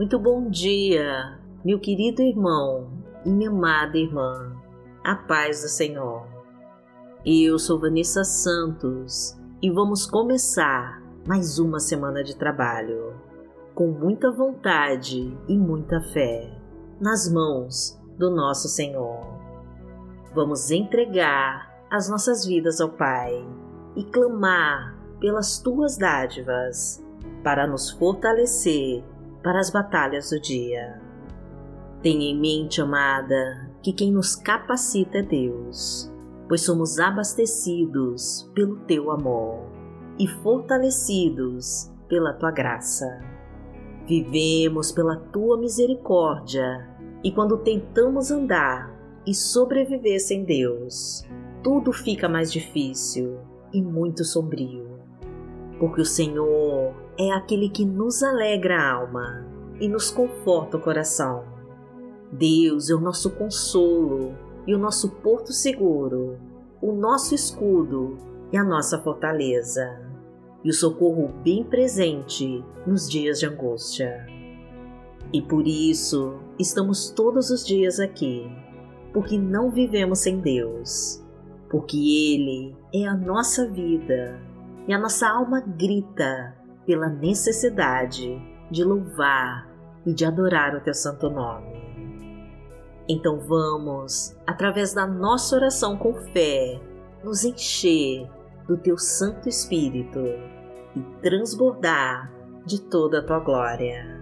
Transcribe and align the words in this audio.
Muito 0.00 0.18
bom 0.18 0.48
dia, 0.48 1.38
meu 1.62 1.78
querido 1.78 2.22
irmão 2.22 2.88
e 3.22 3.28
minha 3.28 3.50
amada 3.50 3.98
irmã. 3.98 4.56
A 5.04 5.14
paz 5.14 5.60
do 5.60 5.68
Senhor. 5.68 6.26
Eu 7.22 7.58
sou 7.58 7.78
Vanessa 7.78 8.24
Santos 8.24 9.38
e 9.60 9.70
vamos 9.70 10.06
começar 10.06 11.02
mais 11.28 11.58
uma 11.58 11.78
semana 11.78 12.24
de 12.24 12.34
trabalho 12.34 13.12
com 13.74 13.88
muita 13.88 14.30
vontade 14.30 15.36
e 15.46 15.58
muita 15.58 16.00
fé 16.00 16.50
nas 16.98 17.30
mãos 17.30 18.00
do 18.16 18.30
nosso 18.30 18.68
Senhor. 18.68 19.20
Vamos 20.34 20.70
entregar 20.70 21.78
as 21.90 22.08
nossas 22.08 22.46
vidas 22.46 22.80
ao 22.80 22.88
Pai 22.88 23.46
e 23.94 24.02
clamar 24.04 24.98
pelas 25.20 25.58
tuas 25.58 25.98
dádivas 25.98 27.04
para 27.44 27.66
nos 27.66 27.90
fortalecer 27.90 29.04
para 29.42 29.60
as 29.60 29.70
batalhas 29.70 30.30
do 30.30 30.40
dia. 30.40 31.00
Tenha 32.02 32.30
em 32.30 32.38
mente, 32.38 32.80
amada, 32.80 33.70
que 33.82 33.92
quem 33.92 34.10
nos 34.10 34.34
capacita 34.34 35.18
é 35.18 35.22
Deus, 35.22 36.10
pois 36.48 36.62
somos 36.62 36.98
abastecidos 36.98 38.50
pelo 38.54 38.76
teu 38.80 39.10
amor 39.10 39.66
e 40.18 40.26
fortalecidos 40.26 41.90
pela 42.08 42.32
tua 42.32 42.50
graça. 42.50 43.06
Vivemos 44.06 44.92
pela 44.92 45.16
tua 45.16 45.58
misericórdia 45.58 46.88
e 47.22 47.30
quando 47.30 47.58
tentamos 47.58 48.30
andar 48.30 48.92
e 49.26 49.34
sobreviver 49.34 50.20
sem 50.20 50.44
Deus, 50.44 51.22
tudo 51.62 51.92
fica 51.92 52.28
mais 52.28 52.50
difícil 52.50 53.38
e 53.72 53.82
muito 53.82 54.24
sombrio 54.24 54.89
porque 55.80 56.02
o 56.02 56.04
Senhor 56.04 56.94
é 57.18 57.32
aquele 57.32 57.70
que 57.70 57.86
nos 57.86 58.22
alegra 58.22 58.78
a 58.78 58.92
alma 58.92 59.46
e 59.80 59.88
nos 59.88 60.10
conforta 60.10 60.76
o 60.76 60.80
coração. 60.80 61.42
Deus 62.30 62.90
é 62.90 62.94
o 62.94 63.00
nosso 63.00 63.30
consolo 63.30 64.34
e 64.66 64.74
o 64.74 64.78
nosso 64.78 65.08
porto 65.08 65.54
seguro, 65.54 66.38
o 66.82 66.92
nosso 66.92 67.34
escudo 67.34 68.18
e 68.52 68.58
a 68.58 68.62
nossa 68.62 69.00
fortaleza, 69.00 69.98
e 70.62 70.68
o 70.68 70.74
socorro 70.74 71.32
bem 71.42 71.64
presente 71.64 72.62
nos 72.86 73.08
dias 73.08 73.40
de 73.40 73.46
angústia. 73.46 74.26
E 75.32 75.40
por 75.40 75.66
isso 75.66 76.34
estamos 76.58 77.10
todos 77.10 77.48
os 77.48 77.64
dias 77.66 77.98
aqui, 77.98 78.46
porque 79.14 79.38
não 79.38 79.70
vivemos 79.70 80.18
sem 80.18 80.40
Deus, 80.40 81.24
porque 81.70 81.96
Ele 81.96 82.76
é 82.92 83.06
a 83.06 83.16
nossa 83.16 83.66
vida 83.66 84.49
e 84.90 84.92
a 84.92 84.98
nossa 84.98 85.28
alma 85.28 85.60
grita 85.60 86.52
pela 86.84 87.08
necessidade 87.08 88.42
de 88.72 88.82
louvar 88.82 89.70
e 90.04 90.12
de 90.12 90.24
adorar 90.24 90.74
o 90.74 90.80
teu 90.80 90.92
santo 90.92 91.30
nome. 91.30 91.78
Então 93.08 93.38
vamos, 93.38 94.34
através 94.44 94.92
da 94.92 95.06
nossa 95.06 95.54
oração 95.54 95.96
com 95.96 96.12
fé, 96.32 96.80
nos 97.22 97.44
encher 97.44 98.28
do 98.66 98.76
teu 98.76 98.98
Santo 98.98 99.48
Espírito 99.48 100.18
e 100.96 101.00
transbordar 101.22 102.28
de 102.66 102.80
toda 102.80 103.20
a 103.20 103.24
tua 103.24 103.38
glória. 103.38 104.20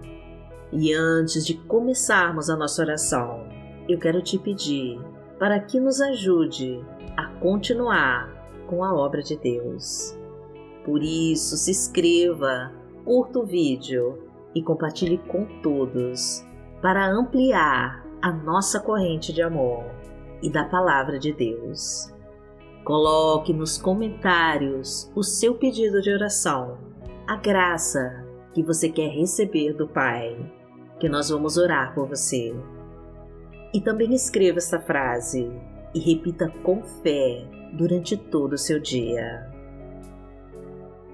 E 0.71 0.93
antes 0.93 1.47
de 1.47 1.55
começarmos 1.55 2.47
a 2.47 2.55
nossa 2.55 2.83
oração, 2.83 3.43
eu 3.87 3.97
quero 3.97 4.21
te 4.21 4.37
pedir 4.37 5.01
para 5.39 5.59
que 5.59 5.79
nos 5.79 5.99
ajude 5.99 6.85
a 7.17 7.25
continuar 7.39 8.31
com 8.67 8.83
a 8.83 8.93
obra 8.93 9.23
de 9.23 9.35
Deus. 9.35 10.18
Por 10.89 11.03
isso, 11.03 11.55
se 11.55 11.69
inscreva, 11.69 12.71
curta 13.05 13.37
o 13.37 13.45
vídeo 13.45 14.23
e 14.55 14.63
compartilhe 14.63 15.19
com 15.19 15.45
todos 15.61 16.43
para 16.81 17.07
ampliar 17.07 18.03
a 18.19 18.31
nossa 18.31 18.79
corrente 18.79 19.31
de 19.31 19.39
amor 19.39 19.85
e 20.41 20.49
da 20.49 20.65
Palavra 20.65 21.19
de 21.19 21.31
Deus. 21.31 22.11
Coloque 22.83 23.53
nos 23.53 23.77
comentários 23.77 25.11
o 25.15 25.21
seu 25.21 25.53
pedido 25.53 26.01
de 26.01 26.11
oração, 26.11 26.79
a 27.27 27.35
graça 27.35 28.25
que 28.55 28.63
você 28.63 28.89
quer 28.89 29.11
receber 29.11 29.73
do 29.73 29.87
Pai, 29.87 30.35
que 30.99 31.07
nós 31.07 31.29
vamos 31.29 31.55
orar 31.55 31.93
por 31.93 32.07
você. 32.07 32.51
E 33.71 33.79
também 33.79 34.11
escreva 34.11 34.57
esta 34.57 34.79
frase 34.79 35.51
e 35.93 35.99
repita 35.99 36.51
com 36.63 36.81
fé 37.03 37.45
durante 37.73 38.17
todo 38.17 38.53
o 38.53 38.57
seu 38.57 38.79
dia. 38.79 39.58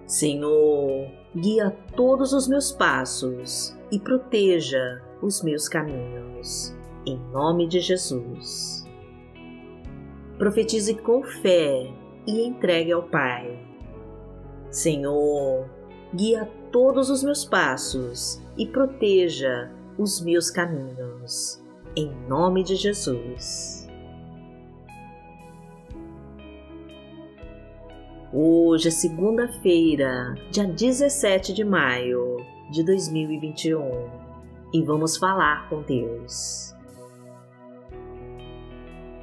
Senhor, 0.08 1.10
guia 1.36 1.76
todos 1.96 2.32
os 2.32 2.48
meus 2.48 2.72
passos 2.72 3.76
e 3.92 4.00
proteja 4.00 5.02
os 5.20 5.42
meus 5.42 5.68
caminhos. 5.68 6.76
Em 7.08 7.18
nome 7.32 7.68
de 7.68 7.80
Jesus. 7.80 8.86
Profetize 10.38 10.94
com 10.96 11.24
fé 11.24 11.92
e 12.28 12.46
entregue 12.46 12.92
ao 12.92 13.04
Pai. 13.04 13.60
Senhor, 14.70 15.68
guia 16.14 16.48
todos 16.72 17.10
os 17.10 17.24
meus 17.24 17.44
passos 17.44 18.40
e 18.58 18.68
proteja 18.68 19.72
os 19.98 20.22
meus 20.22 20.52
caminhos. 20.52 21.64
Em 21.96 22.14
nome 22.28 22.64
de 22.64 22.76
Jesus. 22.76 23.85
Hoje 28.38 28.90
é 28.90 28.92
segunda-feira, 28.92 30.36
dia 30.52 30.68
17 30.68 31.54
de 31.54 31.64
maio 31.64 32.36
de 32.70 32.84
2021 32.84 33.80
e 34.74 34.84
vamos 34.84 35.16
falar 35.16 35.70
com 35.70 35.82
Deus. 35.84 36.76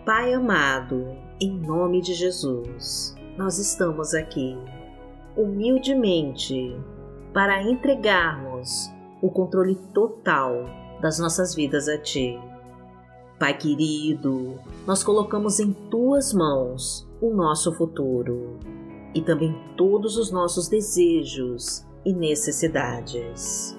Pai 0.07 0.33
amado, 0.33 1.15
em 1.39 1.53
nome 1.53 2.01
de 2.01 2.15
Jesus, 2.15 3.15
nós 3.37 3.59
estamos 3.59 4.15
aqui 4.15 4.57
humildemente 5.37 6.75
para 7.35 7.63
entregarmos 7.63 8.91
o 9.21 9.29
controle 9.31 9.75
total 9.93 10.65
das 11.03 11.19
nossas 11.19 11.55
vidas 11.55 11.87
a 11.87 11.99
Ti. 11.99 12.41
Pai 13.39 13.59
querido, 13.59 14.59
nós 14.87 15.05
colocamos 15.05 15.61
em 15.61 15.71
Tuas 15.91 16.33
mãos 16.33 17.07
o 17.21 17.29
nosso 17.29 17.75
futuro 17.75 18.59
e 19.15 19.21
também 19.21 19.57
todos 19.77 20.17
os 20.17 20.31
nossos 20.31 20.69
desejos 20.69 21.87
e 22.05 22.13
necessidades. 22.13 23.79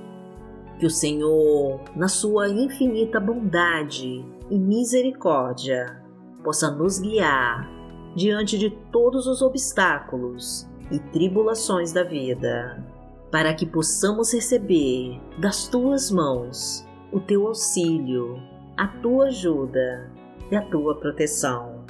Que 0.80 0.86
o 0.86 0.90
Senhor, 0.90 1.82
na 1.96 2.08
sua 2.08 2.50
infinita 2.50 3.20
bondade 3.20 4.26
e 4.50 4.60
misericórdia, 4.60 6.04
possa 6.44 6.70
nos 6.70 7.00
guiar 7.00 7.70
diante 8.16 8.58
de 8.58 8.70
todos 8.92 9.28
os 9.28 9.42
obstáculos 9.42 10.68
e 10.92 11.00
tribulações 11.00 11.92
da 11.92 12.04
vida, 12.04 12.84
para 13.32 13.54
que 13.54 13.66
possamos 13.66 14.34
receber 14.34 15.20
das 15.40 15.68
tuas 15.68 16.12
mãos 16.12 16.86
o 17.12 17.20
teu 17.20 17.48
auxílio, 17.48 18.40
a 18.78 18.88
tua 18.88 19.28
ajuda 19.28 20.12
e 20.52 20.56
a 20.56 20.62
tua 20.62 20.96
proteção. 21.00 21.84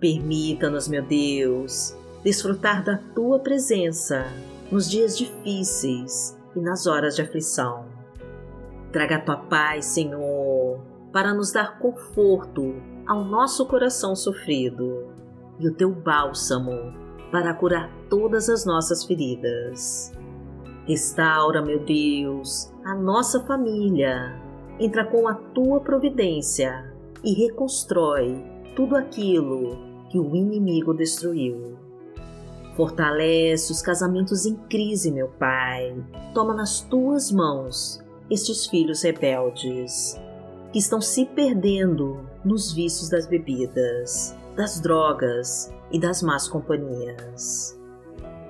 Permita-nos, 0.00 0.88
meu 0.88 1.02
Deus, 1.02 1.96
desfrutar 2.24 2.82
da 2.82 2.96
tua 3.14 3.38
presença 3.38 4.24
nos 4.72 4.90
dias 4.90 5.16
difíceis 5.16 6.36
e 6.56 6.60
nas 6.60 6.86
horas 6.86 7.14
de 7.14 7.22
aflição. 7.22 7.84
Traga 8.90 9.16
a 9.16 9.20
tua 9.20 9.36
paz, 9.36 9.84
Senhor, 9.84 10.80
para 11.12 11.34
nos 11.34 11.52
dar 11.52 11.78
conforto 11.78 12.74
ao 13.06 13.22
nosso 13.22 13.66
coração 13.66 14.16
sofrido 14.16 15.12
e 15.60 15.68
o 15.68 15.74
teu 15.74 15.90
bálsamo 15.90 16.94
para 17.30 17.52
curar 17.52 17.90
todas 18.08 18.48
as 18.48 18.64
nossas 18.64 19.04
feridas. 19.04 20.12
Restaura, 20.86 21.60
meu 21.60 21.80
Deus, 21.84 22.72
a 22.84 22.94
nossa 22.94 23.44
família. 23.44 24.40
Entra 24.78 25.04
com 25.04 25.28
a 25.28 25.34
tua 25.34 25.80
providência 25.80 26.92
e 27.22 27.32
reconstrói 27.34 28.42
tudo 28.74 28.96
aquilo 28.96 29.78
que 30.10 30.18
o 30.18 30.34
inimigo 30.34 30.94
destruiu. 30.94 31.83
Fortalece 32.76 33.70
os 33.70 33.80
casamentos 33.80 34.44
em 34.46 34.56
crise, 34.68 35.10
meu 35.12 35.28
Pai. 35.28 35.96
Toma 36.34 36.52
nas 36.54 36.80
tuas 36.80 37.30
mãos 37.30 38.02
estes 38.28 38.66
filhos 38.66 39.02
rebeldes 39.02 40.20
que 40.72 40.80
estão 40.80 41.00
se 41.00 41.24
perdendo 41.24 42.28
nos 42.44 42.72
vícios 42.72 43.08
das 43.08 43.28
bebidas, 43.28 44.36
das 44.56 44.80
drogas 44.80 45.72
e 45.92 46.00
das 46.00 46.20
más 46.20 46.48
companhias. 46.48 47.78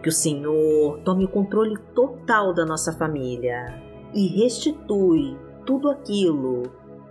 Que 0.02 0.08
o 0.08 0.12
Senhor 0.12 1.00
tome 1.04 1.26
o 1.26 1.28
controle 1.28 1.76
total 1.94 2.54
da 2.54 2.64
nossa 2.64 2.94
família 2.94 3.78
e 4.14 4.26
restitui 4.26 5.36
tudo 5.66 5.90
aquilo 5.90 6.62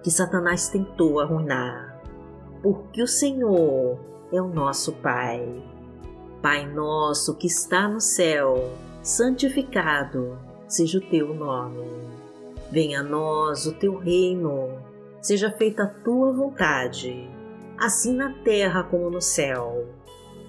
que 0.01 0.09
Satanás 0.09 0.69
tentou 0.69 1.19
arruinar. 1.19 2.01
Porque 2.63 3.03
o 3.03 3.07
Senhor 3.07 3.99
é 4.31 4.41
o 4.41 4.47
nosso 4.47 4.93
Pai 4.93 5.72
Pai 6.43 6.65
nosso 6.65 7.37
que 7.37 7.47
está 7.47 7.87
no 7.87 8.01
céu, 8.01 8.69
santificado 9.01 10.37
seja 10.67 10.97
o 10.97 11.01
teu 11.09 11.33
nome. 11.33 11.87
Venha 12.69 12.99
a 12.99 13.03
nós 13.03 13.65
o 13.65 13.71
teu 13.71 13.97
reino, 13.97 14.77
seja 15.21 15.49
feita 15.51 15.83
a 15.83 15.87
tua 15.87 16.33
vontade, 16.33 17.29
assim 17.79 18.13
na 18.13 18.33
terra 18.43 18.83
como 18.83 19.09
no 19.09 19.21
céu. 19.21 19.87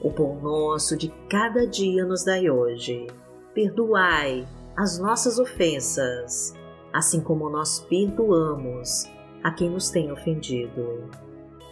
O 0.02 0.10
pão 0.10 0.34
nosso 0.42 0.96
de 0.96 1.14
cada 1.30 1.64
dia 1.64 2.04
nos 2.04 2.24
dai 2.24 2.50
hoje. 2.50 3.06
Perdoai 3.54 4.44
as 4.76 4.98
nossas 4.98 5.38
ofensas, 5.38 6.52
assim 6.92 7.20
como 7.20 7.48
nós 7.48 7.78
perdoamos 7.78 9.08
a 9.44 9.52
quem 9.52 9.70
nos 9.70 9.90
tem 9.90 10.10
ofendido. 10.10 11.04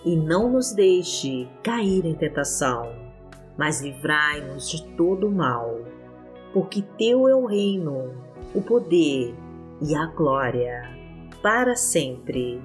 E 0.04 0.14
não 0.14 0.48
nos 0.48 0.72
deixe 0.72 1.48
cair 1.64 2.06
em 2.06 2.14
tentação, 2.14 3.01
mas 3.56 3.80
livrai-nos 3.80 4.70
de 4.70 4.84
todo 4.96 5.28
o 5.28 5.32
mal, 5.32 5.80
porque 6.52 6.82
Teu 6.98 7.28
é 7.28 7.34
o 7.34 7.46
reino, 7.46 8.12
o 8.54 8.62
poder 8.62 9.34
e 9.80 9.94
a 9.94 10.06
glória, 10.06 10.82
para 11.42 11.74
sempre. 11.76 12.62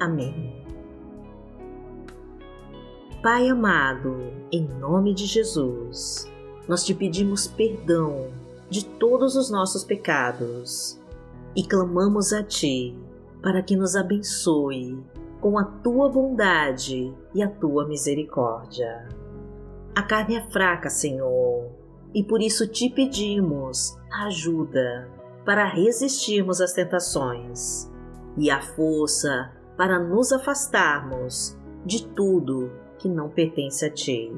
Amém. 0.00 0.64
Pai 3.22 3.48
amado, 3.48 4.32
em 4.52 4.68
nome 4.78 5.12
de 5.12 5.26
Jesus, 5.26 6.30
nós 6.68 6.84
te 6.84 6.94
pedimos 6.94 7.46
perdão 7.46 8.30
de 8.68 8.84
todos 8.84 9.36
os 9.36 9.50
nossos 9.50 9.84
pecados 9.84 11.00
e 11.54 11.62
clamamos 11.64 12.32
a 12.32 12.42
Ti 12.42 12.96
para 13.42 13.62
que 13.62 13.76
nos 13.76 13.96
abençoe 13.96 15.02
com 15.40 15.58
a 15.58 15.64
Tua 15.64 16.08
bondade 16.08 17.14
e 17.34 17.42
a 17.42 17.48
Tua 17.48 17.86
misericórdia. 17.86 19.08
A 19.96 20.02
carne 20.02 20.36
é 20.36 20.42
fraca, 20.50 20.90
Senhor, 20.90 21.70
e 22.14 22.22
por 22.22 22.42
isso 22.42 22.68
te 22.68 22.90
pedimos 22.90 23.96
ajuda 24.26 25.10
para 25.42 25.64
resistirmos 25.64 26.60
às 26.60 26.74
tentações 26.74 27.90
e 28.36 28.50
a 28.50 28.60
força 28.60 29.54
para 29.74 29.98
nos 29.98 30.32
afastarmos 30.32 31.58
de 31.86 32.06
tudo 32.08 32.70
que 32.98 33.08
não 33.08 33.30
pertence 33.30 33.86
a 33.86 33.90
Ti. 33.90 34.30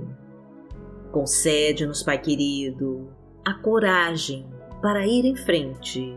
Concede-nos, 1.11 2.05
Pai 2.05 2.19
querido, 2.19 3.09
a 3.45 3.55
coragem 3.55 4.49
para 4.81 5.09
ir 5.09 5.25
em 5.25 5.35
frente 5.35 6.17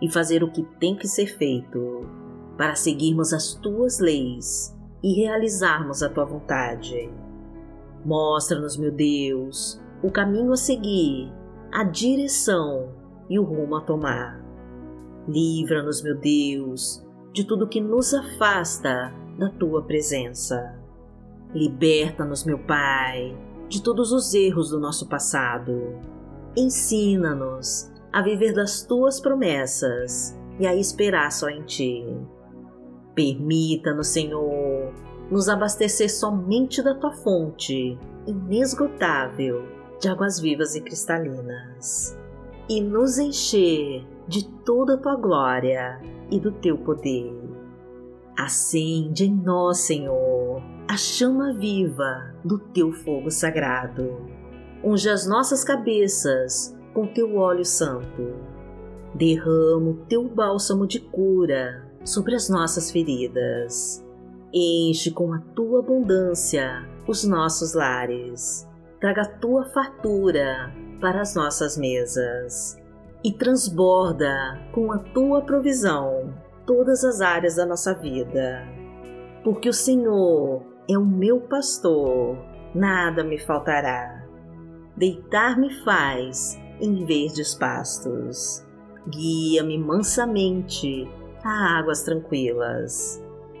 e 0.00 0.10
fazer 0.10 0.42
o 0.42 0.50
que 0.50 0.62
tem 0.80 0.96
que 0.96 1.06
ser 1.06 1.26
feito 1.26 2.08
para 2.56 2.74
seguirmos 2.74 3.34
as 3.34 3.52
tuas 3.52 3.98
leis 3.98 4.74
e 5.02 5.12
realizarmos 5.20 6.02
a 6.02 6.08
tua 6.08 6.24
vontade. 6.24 7.27
Mostra-nos, 8.04 8.76
meu 8.76 8.90
Deus, 8.90 9.80
o 10.02 10.10
caminho 10.10 10.52
a 10.52 10.56
seguir, 10.56 11.32
a 11.72 11.84
direção 11.84 12.90
e 13.28 13.38
o 13.38 13.42
rumo 13.42 13.76
a 13.76 13.80
tomar. 13.80 14.42
Livra-nos, 15.28 16.02
meu 16.02 16.16
Deus, 16.16 17.04
de 17.32 17.44
tudo 17.44 17.68
que 17.68 17.80
nos 17.80 18.14
afasta 18.14 19.12
da 19.38 19.50
tua 19.50 19.82
presença. 19.82 20.78
Liberta-nos, 21.54 22.44
meu 22.44 22.58
Pai, 22.58 23.36
de 23.68 23.82
todos 23.82 24.12
os 24.12 24.32
erros 24.34 24.70
do 24.70 24.80
nosso 24.80 25.08
passado 25.08 25.98
Ensina-nos 26.58 27.88
a 28.12 28.20
viver 28.20 28.52
das 28.52 28.82
tuas 28.82 29.20
promessas 29.20 30.36
e 30.58 30.66
a 30.66 30.74
esperar 30.74 31.30
só 31.30 31.48
em 31.48 31.62
ti. 31.62 32.04
Permita-nos, 33.14 34.08
Senhor, 34.08 34.77
nos 35.30 35.48
abastecer 35.48 36.10
somente 36.10 36.82
da 36.82 36.94
tua 36.94 37.12
fonte 37.12 37.98
inesgotável 38.26 39.66
de 40.00 40.08
águas 40.08 40.38
vivas 40.38 40.74
e 40.74 40.80
cristalinas 40.80 42.16
e 42.68 42.80
nos 42.80 43.18
encher 43.18 44.06
de 44.26 44.48
toda 44.64 44.94
a 44.94 44.98
tua 44.98 45.16
glória 45.16 46.00
e 46.30 46.38
do 46.38 46.52
teu 46.52 46.78
poder. 46.78 47.34
Acende 48.36 49.24
em 49.24 49.34
nós, 49.34 49.78
Senhor, 49.78 50.62
a 50.88 50.96
chama 50.96 51.52
viva 51.52 52.34
do 52.44 52.58
teu 52.58 52.92
fogo 52.92 53.30
sagrado 53.30 54.38
unge 54.82 55.08
as 55.08 55.26
nossas 55.26 55.64
cabeças 55.64 56.74
com 56.94 57.06
teu 57.06 57.36
óleo 57.36 57.64
santo. 57.64 58.34
Derrama 59.14 59.90
o 59.90 60.04
teu 60.08 60.28
bálsamo 60.28 60.86
de 60.86 61.00
cura 61.00 61.86
sobre 62.04 62.34
as 62.34 62.48
nossas 62.48 62.90
feridas. 62.90 64.04
Enche 64.52 65.10
com 65.10 65.32
a 65.32 65.38
tua 65.54 65.80
abundância 65.80 66.88
os 67.06 67.24
nossos 67.24 67.74
lares. 67.74 68.68
Traga 69.00 69.22
a 69.22 69.38
tua 69.38 69.64
fartura 69.66 70.72
para 71.00 71.20
as 71.20 71.34
nossas 71.34 71.76
mesas. 71.76 72.76
E 73.22 73.32
transborda 73.32 74.58
com 74.72 74.92
a 74.92 74.98
tua 74.98 75.42
provisão 75.42 76.34
todas 76.66 77.04
as 77.04 77.20
áreas 77.20 77.56
da 77.56 77.66
nossa 77.66 77.94
vida. 77.94 78.66
Porque 79.44 79.68
o 79.68 79.72
Senhor 79.72 80.62
é 80.88 80.96
o 80.96 81.04
meu 81.04 81.40
pastor, 81.40 82.38
nada 82.74 83.24
me 83.24 83.38
faltará 83.38 84.18
deitar-me 84.98 85.72
faz 85.84 86.60
em 86.80 87.04
verdes 87.04 87.54
pastos. 87.54 88.66
Guia-me 89.08 89.78
mansamente 89.78 91.08
a 91.44 91.78
águas 91.78 92.02
tranquilas. 92.02 93.22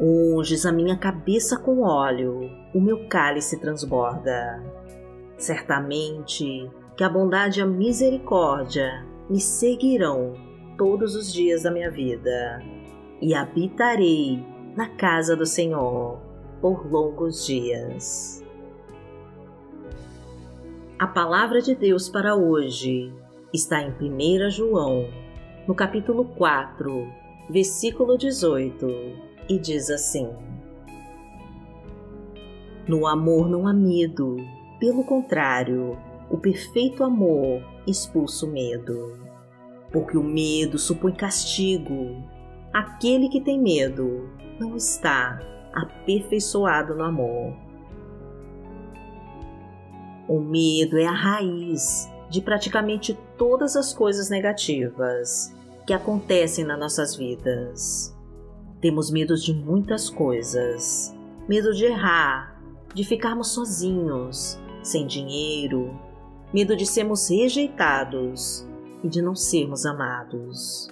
Unges 0.00 0.66
a 0.66 0.72
minha 0.72 0.96
cabeça 0.96 1.56
com 1.56 1.82
óleo, 1.82 2.50
o 2.74 2.80
meu 2.80 3.06
cálice 3.08 3.60
transborda. 3.60 4.62
Certamente 5.36 6.70
que 6.96 7.04
a 7.04 7.08
bondade 7.08 7.60
e 7.60 7.62
a 7.62 7.66
misericórdia 7.66 9.04
me 9.28 9.40
seguirão 9.40 10.34
todos 10.76 11.14
os 11.14 11.32
dias 11.32 11.62
da 11.62 11.70
minha 11.70 11.90
vida, 11.90 12.62
e 13.20 13.34
habitarei 13.34 14.44
na 14.76 14.88
casa 14.88 15.36
do 15.36 15.46
Senhor 15.46 16.18
por 16.60 16.90
longos 16.90 17.46
dias. 17.46 18.42
A 20.98 21.06
palavra 21.06 21.60
de 21.60 21.74
Deus 21.74 22.08
para 22.08 22.34
hoje 22.34 23.12
está 23.52 23.82
em 23.82 23.90
1 23.90 24.50
João, 24.50 25.08
no 25.66 25.74
capítulo 25.74 26.24
4, 26.36 27.06
versículo 27.50 28.16
18, 28.16 28.86
e 29.48 29.58
diz 29.58 29.90
assim: 29.90 30.28
No 32.88 33.06
amor 33.06 33.48
não 33.48 33.66
há 33.66 33.72
medo, 33.72 34.36
pelo 34.78 35.04
contrário, 35.04 35.98
o 36.30 36.38
perfeito 36.38 37.04
amor 37.04 37.62
expulsa 37.86 38.46
o 38.46 38.50
medo. 38.50 39.18
Porque 39.92 40.16
o 40.16 40.22
medo 40.22 40.78
supõe 40.78 41.12
castigo. 41.12 42.22
Aquele 42.72 43.28
que 43.28 43.40
tem 43.40 43.60
medo 43.60 44.28
não 44.58 44.76
está 44.76 45.40
aperfeiçoado 45.72 46.94
no 46.94 47.04
amor. 47.04 47.54
O 50.26 50.40
medo 50.40 50.98
é 50.98 51.06
a 51.06 51.12
raiz 51.12 52.10
de 52.30 52.40
praticamente 52.40 53.16
todas 53.36 53.76
as 53.76 53.92
coisas 53.92 54.30
negativas 54.30 55.54
que 55.86 55.92
acontecem 55.92 56.64
nas 56.64 56.78
nossas 56.78 57.14
vidas. 57.14 58.13
Temos 58.84 59.10
medo 59.10 59.34
de 59.34 59.54
muitas 59.54 60.10
coisas: 60.10 61.16
medo 61.48 61.72
de 61.72 61.86
errar, 61.86 62.62
de 62.94 63.02
ficarmos 63.02 63.54
sozinhos, 63.54 64.58
sem 64.82 65.06
dinheiro, 65.06 65.98
medo 66.52 66.76
de 66.76 66.84
sermos 66.84 67.30
rejeitados 67.30 68.68
e 69.02 69.08
de 69.08 69.22
não 69.22 69.34
sermos 69.34 69.86
amados. 69.86 70.90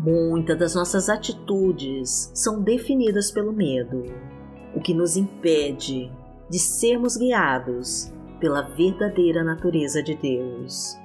Muitas 0.00 0.58
das 0.58 0.74
nossas 0.74 1.08
atitudes 1.08 2.32
são 2.34 2.60
definidas 2.60 3.30
pelo 3.30 3.52
medo, 3.52 4.02
o 4.74 4.80
que 4.80 4.92
nos 4.92 5.16
impede 5.16 6.10
de 6.50 6.58
sermos 6.58 7.16
guiados 7.16 8.12
pela 8.40 8.62
verdadeira 8.62 9.44
natureza 9.44 10.02
de 10.02 10.16
Deus, 10.16 10.96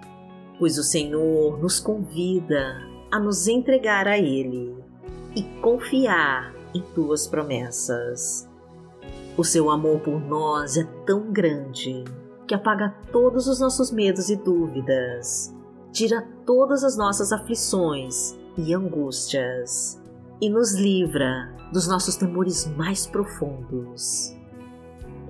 pois 0.58 0.80
o 0.80 0.84
Senhor 0.84 1.60
nos 1.62 1.80
convida 1.80 2.82
a 3.12 3.20
nos 3.20 3.48
entregar 3.48 4.08
a 4.08 4.18
Ele 4.18 4.81
e 5.36 5.44
confiar 5.62 6.54
em 6.74 6.82
tuas 6.94 7.28
promessas. 7.28 8.50
O 9.38 9.44
seu 9.44 9.70
amor 9.70 10.00
por 10.02 10.20
nós 10.20 10.78
é 10.78 10.84
tão 11.06 11.32
grande 11.32 12.04
que 12.48 12.54
apaga 12.54 12.94
todos 13.12 13.48
os 13.48 13.60
nossos 13.60 13.92
medos 13.92 14.30
e 14.30 14.36
dúvidas, 14.36 15.56
tira 15.92 16.28
todas 16.46 16.84
as 16.84 16.98
nossas 16.98 17.32
aflições 17.32 18.38
e 18.58 18.74
angústias 18.74 20.02
e 20.42 20.50
nos 20.50 20.74
livra 20.74 21.56
dos 21.72 21.88
nossos 21.88 22.16
temores 22.16 22.68
mais 22.76 23.08
profundos. 23.08 24.36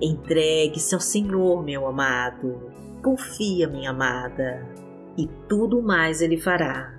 Entregue-se 0.00 0.94
ao 0.94 1.00
Senhor, 1.00 1.62
meu 1.62 1.86
amado. 1.86 2.72
Confia, 3.02 3.68
minha 3.68 3.90
amada, 3.90 4.66
e 5.16 5.28
tudo 5.48 5.82
mais 5.82 6.20
Ele 6.20 6.36
fará. 6.36 6.98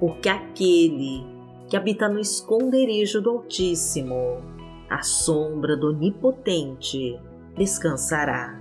Porque 0.00 0.28
aquele 0.28 1.35
que 1.68 1.76
habita 1.76 2.08
no 2.08 2.20
esconderijo 2.20 3.20
do 3.20 3.30
Altíssimo, 3.30 4.42
à 4.88 5.02
sombra 5.02 5.76
do 5.76 5.88
Onipotente, 5.88 7.18
descansará. 7.56 8.60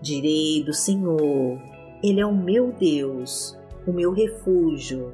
Direi 0.00 0.62
do 0.64 0.72
Senhor, 0.72 1.60
Ele 2.02 2.20
é 2.20 2.26
o 2.26 2.34
meu 2.34 2.72
Deus, 2.72 3.58
o 3.86 3.92
meu 3.92 4.12
refúgio, 4.12 5.12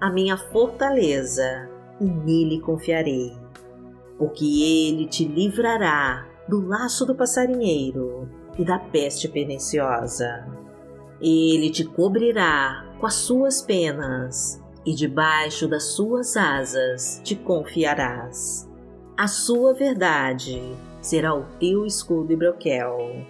a 0.00 0.10
minha 0.10 0.36
fortaleza, 0.36 1.68
e 2.00 2.04
nele 2.04 2.60
confiarei. 2.60 3.32
Porque 4.18 4.44
Ele 4.44 5.06
te 5.06 5.24
livrará 5.24 6.26
do 6.46 6.66
laço 6.66 7.06
do 7.06 7.14
passarinheiro 7.14 8.28
e 8.58 8.64
da 8.64 8.78
peste 8.78 9.28
perniciosa. 9.28 10.46
Ele 11.20 11.70
te 11.70 11.84
cobrirá 11.84 12.86
com 12.98 13.06
as 13.06 13.14
suas 13.14 13.62
penas, 13.62 14.59
e 14.84 14.94
debaixo 14.94 15.68
das 15.68 15.84
suas 15.92 16.36
asas 16.36 17.20
te 17.22 17.36
confiarás. 17.36 18.68
A 19.16 19.28
sua 19.28 19.74
verdade 19.74 20.60
será 21.00 21.34
o 21.34 21.44
teu 21.58 21.84
escudo 21.84 22.32
e 22.32 22.36
broquel. 22.36 23.26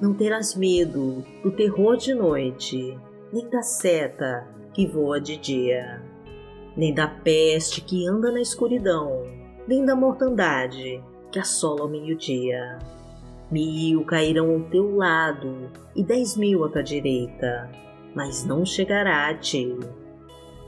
Não 0.00 0.14
terás 0.14 0.54
medo 0.54 1.24
do 1.42 1.50
terror 1.50 1.96
de 1.96 2.14
noite, 2.14 2.98
nem 3.32 3.48
da 3.48 3.62
seta 3.62 4.46
que 4.72 4.86
voa 4.86 5.20
de 5.20 5.36
dia, 5.36 6.02
nem 6.76 6.94
da 6.94 7.06
peste 7.06 7.80
que 7.80 8.06
anda 8.06 8.30
na 8.30 8.40
escuridão, 8.40 9.22
nem 9.66 9.84
da 9.84 9.94
mortandade 9.94 11.02
que 11.30 11.38
assola 11.38 11.82
ao 11.82 11.88
meio-dia. 11.88 12.78
Mil 13.50 14.04
cairão 14.04 14.54
ao 14.54 14.60
teu 14.70 14.96
lado 14.96 15.70
e 15.94 16.02
dez 16.02 16.36
mil 16.36 16.64
à 16.64 16.68
tua 16.68 16.82
direita, 16.82 17.70
mas 18.14 18.44
não 18.44 18.64
chegará 18.64 19.28
a 19.28 19.34
ti. 19.34 19.76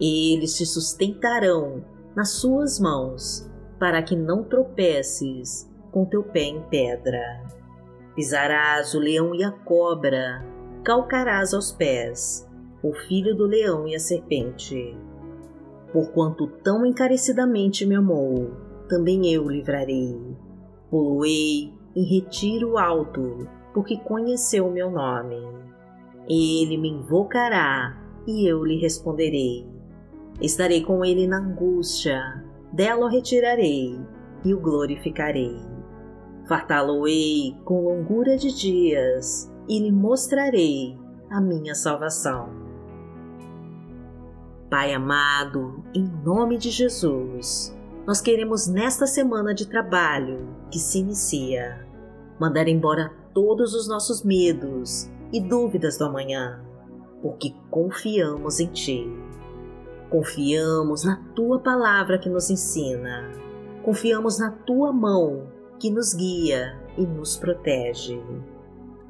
Eles 0.00 0.56
te 0.56 0.66
sustentarão 0.66 1.84
nas 2.14 2.30
suas 2.30 2.78
mãos, 2.80 3.50
para 3.78 4.02
que 4.02 4.16
não 4.16 4.44
tropeces 4.44 5.70
com 5.90 6.04
teu 6.04 6.22
pé 6.22 6.44
em 6.44 6.62
pedra. 6.62 7.44
Pisarás 8.14 8.94
o 8.94 9.00
leão 9.00 9.34
e 9.34 9.42
a 9.42 9.50
cobra, 9.50 10.44
calcarás 10.84 11.52
aos 11.52 11.72
pés 11.72 12.48
o 12.82 12.92
filho 12.92 13.34
do 13.34 13.46
leão 13.46 13.88
e 13.88 13.94
a 13.94 13.98
serpente. 13.98 14.96
Porquanto 15.92 16.46
tão 16.62 16.84
encarecidamente 16.84 17.86
me 17.86 17.94
amou, 17.94 18.52
também 18.88 19.32
eu 19.32 19.44
o 19.44 19.50
livrarei 19.50 20.36
Poloei 20.94 21.72
em 21.96 22.04
retiro 22.04 22.78
alto, 22.78 23.48
porque 23.72 23.96
conheceu 23.96 24.68
o 24.68 24.70
meu 24.70 24.92
nome. 24.92 25.42
Ele 26.28 26.78
me 26.78 26.88
invocará 26.88 28.00
e 28.28 28.48
eu 28.48 28.64
lhe 28.64 28.78
responderei. 28.78 29.73
Estarei 30.40 30.82
com 30.82 31.04
ele 31.04 31.26
na 31.26 31.38
angústia, 31.38 32.44
dela 32.72 33.06
o 33.06 33.08
retirarei 33.08 33.98
e 34.44 34.52
o 34.52 34.60
glorificarei. 34.60 35.56
Fartá-lo-ei 36.48 37.56
com 37.64 37.84
longura 37.84 38.36
de 38.36 38.54
dias 38.54 39.50
e 39.68 39.78
lhe 39.78 39.92
mostrarei 39.92 40.98
a 41.30 41.40
minha 41.40 41.74
salvação. 41.74 42.50
Pai 44.68 44.92
amado, 44.92 45.84
em 45.94 46.04
nome 46.24 46.58
de 46.58 46.70
Jesus, 46.70 47.74
nós 48.06 48.20
queremos 48.20 48.66
nesta 48.66 49.06
semana 49.06 49.54
de 49.54 49.66
trabalho 49.66 50.48
que 50.70 50.78
se 50.78 50.98
inicia 50.98 51.86
mandar 52.38 52.68
embora 52.68 53.12
todos 53.32 53.74
os 53.74 53.88
nossos 53.88 54.22
medos 54.22 55.10
e 55.32 55.40
dúvidas 55.40 55.96
do 55.96 56.04
amanhã, 56.04 56.62
porque 57.22 57.54
confiamos 57.70 58.60
em 58.60 58.66
Ti. 58.66 59.23
Confiamos 60.10 61.04
na 61.04 61.16
Tua 61.34 61.58
palavra 61.58 62.18
que 62.18 62.28
nos 62.28 62.50
ensina, 62.50 63.30
confiamos 63.82 64.38
na 64.38 64.50
Tua 64.50 64.92
mão 64.92 65.48
que 65.78 65.90
nos 65.90 66.14
guia 66.14 66.78
e 66.96 67.06
nos 67.06 67.36
protege. 67.36 68.20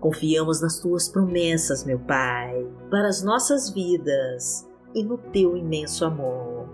Confiamos 0.01 0.61
nas 0.61 0.79
Tuas 0.79 1.09
promessas, 1.09 1.85
meu 1.85 1.99
Pai, 1.99 2.67
para 2.91 3.09
as 3.09 3.23
nossas 3.23 3.71
vidas 3.71 4.69
e 4.95 5.03
no 5.03 5.19
Teu 5.19 5.57
imenso 5.57 6.05
amor. 6.05 6.69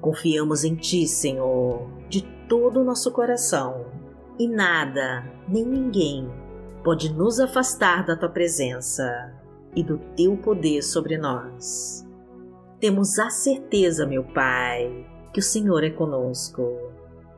Confiamos 0.00 0.64
em 0.64 0.74
Ti, 0.74 1.06
Senhor, 1.06 1.88
de 2.08 2.22
todo 2.48 2.80
o 2.80 2.84
nosso 2.84 3.12
coração, 3.12 3.86
e 4.38 4.48
nada, 4.48 5.24
nem 5.46 5.64
ninguém, 5.64 6.28
pode 6.82 7.12
nos 7.12 7.38
afastar 7.38 8.04
da 8.04 8.16
Tua 8.16 8.30
presença 8.30 9.34
e 9.76 9.82
do 9.82 9.98
Teu 10.16 10.36
poder 10.36 10.82
sobre 10.82 11.18
nós. 11.18 12.08
Temos 12.80 13.18
a 13.18 13.28
certeza, 13.28 14.06
meu 14.06 14.24
Pai, 14.24 15.06
que 15.34 15.40
o 15.40 15.42
Senhor 15.42 15.84
é 15.84 15.90
conosco 15.90 16.78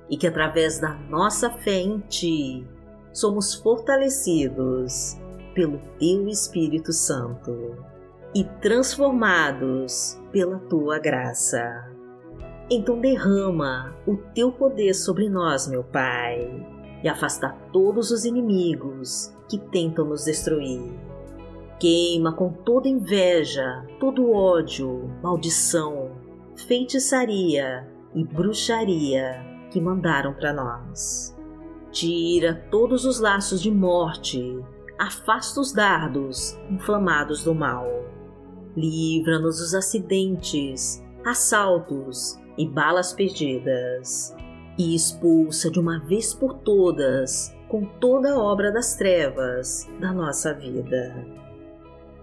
e 0.08 0.16
que 0.16 0.28
através 0.28 0.78
da 0.78 0.94
nossa 0.94 1.50
fé 1.50 1.80
em 1.80 1.98
Ti 1.98 2.64
somos 3.12 3.52
fortalecidos 3.52 5.18
pelo 5.52 5.78
Teu 5.98 6.28
Espírito 6.28 6.92
Santo 6.92 7.76
e 8.32 8.44
transformados 8.60 10.16
pela 10.30 10.60
Tua 10.60 11.00
graça. 11.00 11.90
Então 12.70 13.00
derrama 13.00 13.96
o 14.06 14.16
teu 14.16 14.52
poder 14.52 14.94
sobre 14.94 15.28
nós, 15.28 15.66
meu 15.66 15.82
Pai, 15.82 16.48
e 17.02 17.08
afasta 17.08 17.50
todos 17.72 18.12
os 18.12 18.24
inimigos 18.24 19.34
que 19.48 19.58
tentam 19.58 20.04
nos 20.04 20.24
destruir. 20.24 21.11
Queima 21.82 22.32
com 22.32 22.48
toda 22.48 22.86
inveja, 22.88 23.84
todo 23.98 24.30
ódio, 24.30 25.10
maldição, 25.20 26.12
feitiçaria 26.54 27.84
e 28.14 28.22
bruxaria 28.22 29.44
que 29.68 29.80
mandaram 29.80 30.32
para 30.32 30.52
nós. 30.52 31.36
Tira 31.90 32.54
todos 32.70 33.04
os 33.04 33.18
laços 33.18 33.60
de 33.60 33.68
morte, 33.68 34.64
afasta 34.96 35.60
os 35.60 35.72
dardos 35.72 36.56
inflamados 36.70 37.42
do 37.42 37.52
mal. 37.52 37.84
Livra-nos 38.76 39.58
dos 39.58 39.74
acidentes, 39.74 41.02
assaltos 41.26 42.38
e 42.56 42.64
balas 42.64 43.12
perdidas, 43.12 44.32
e 44.78 44.94
expulsa 44.94 45.68
de 45.68 45.80
uma 45.80 45.98
vez 45.98 46.32
por 46.32 46.54
todas 46.58 47.52
com 47.68 47.84
toda 47.84 48.34
a 48.34 48.38
obra 48.38 48.70
das 48.70 48.94
trevas 48.94 49.90
da 49.98 50.12
nossa 50.12 50.54
vida. 50.54 51.41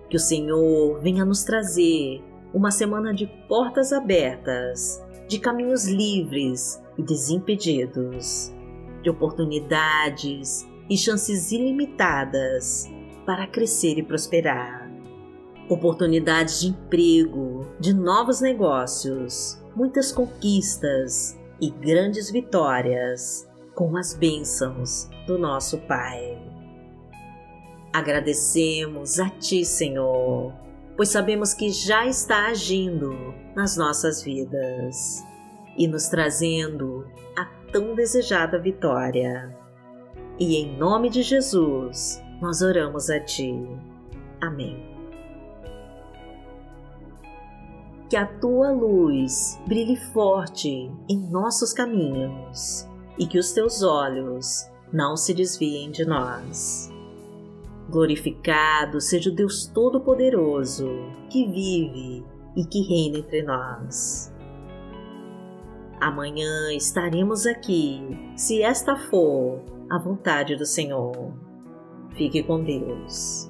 Que 0.09 0.17
o 0.17 0.19
Senhor 0.19 0.99
venha 1.01 1.23
nos 1.23 1.43
trazer 1.43 2.23
uma 2.53 2.71
semana 2.71 3.13
de 3.13 3.27
portas 3.47 3.93
abertas, 3.93 5.01
de 5.27 5.39
caminhos 5.39 5.87
livres 5.87 6.81
e 6.97 7.03
desimpedidos, 7.03 8.51
de 9.03 9.09
oportunidades 9.09 10.67
e 10.89 10.97
chances 10.97 11.51
ilimitadas 11.51 12.89
para 13.25 13.45
crescer 13.45 13.99
e 13.99 14.03
prosperar. 14.03 14.89
Oportunidades 15.69 16.61
de 16.61 16.69
emprego, 16.69 17.67
de 17.79 17.93
novos 17.93 18.41
negócios, 18.41 19.61
muitas 19.75 20.11
conquistas 20.11 21.37
e 21.61 21.69
grandes 21.69 22.31
vitórias 22.31 23.47
com 23.75 23.95
as 23.95 24.15
bênçãos 24.15 25.07
do 25.27 25.37
nosso 25.37 25.77
Pai. 25.81 26.58
Agradecemos 27.91 29.19
a 29.19 29.29
Ti, 29.29 29.65
Senhor, 29.65 30.53
pois 30.95 31.09
sabemos 31.09 31.53
que 31.53 31.69
já 31.69 32.05
está 32.05 32.47
agindo 32.47 33.33
nas 33.55 33.75
nossas 33.77 34.21
vidas 34.21 35.23
e 35.77 35.87
nos 35.87 36.07
trazendo 36.07 37.07
a 37.37 37.45
tão 37.71 37.95
desejada 37.95 38.59
vitória. 38.59 39.55
E 40.37 40.55
em 40.55 40.77
nome 40.77 41.09
de 41.09 41.23
Jesus, 41.23 42.21
nós 42.41 42.61
oramos 42.61 43.09
a 43.09 43.19
Ti. 43.19 43.53
Amém. 44.39 44.89
que 48.09 48.17
a 48.17 48.25
tua 48.25 48.71
luz 48.71 49.59
brilhe 49.67 49.95
forte 49.95 50.91
em 51.07 51.29
nossos 51.29 51.71
caminhos 51.71 52.89
e 53.19 53.27
que 53.27 53.37
os 53.37 53.51
teus 53.51 53.83
olhos 53.83 54.67
não 54.91 55.15
se 55.15 55.31
desviem 55.31 55.91
de 55.91 56.03
nós. 56.05 56.88
Glorificado 57.89 59.01
seja 59.01 59.29
o 59.29 59.35
Deus 59.35 59.65
Todo-Poderoso 59.67 60.87
que 61.29 61.45
vive 61.45 62.23
e 62.55 62.65
que 62.65 62.81
reina 62.81 63.19
entre 63.19 63.41
nós. 63.43 64.33
Amanhã 65.99 66.73
estaremos 66.73 67.45
aqui, 67.45 68.01
se 68.35 68.61
esta 68.61 68.95
for 68.95 69.61
a 69.89 69.97
vontade 69.97 70.55
do 70.55 70.65
Senhor. 70.65 71.33
Fique 72.15 72.41
com 72.43 72.63
Deus. 72.63 73.48